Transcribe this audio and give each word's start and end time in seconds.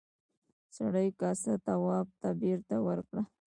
سړي 0.75 1.07
کاسه 1.19 1.53
تواب 1.65 2.07
ته 2.21 2.29
بېرته 2.41 2.75
ورکړه. 2.87 3.21